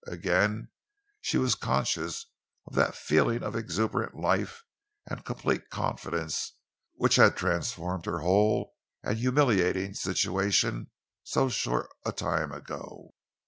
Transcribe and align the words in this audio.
Again 0.07 0.71
she 1.21 1.37
was 1.37 1.53
conscious 1.53 2.25
of 2.65 2.73
that 2.73 2.95
feeling 2.95 3.43
of 3.43 3.55
exuberant 3.55 4.15
life 4.17 4.63
and 5.05 5.23
complete 5.23 5.69
confidence 5.69 6.53
which 6.95 7.17
had 7.17 7.37
transformed 7.37 8.07
her 8.07 8.17
whole 8.21 8.73
and 9.03 9.19
humiliating 9.19 9.93
situation 9.93 10.89
so 11.21 11.49
short 11.49 11.87
a 12.03 12.11
time 12.11 12.51
ago. 12.51 13.11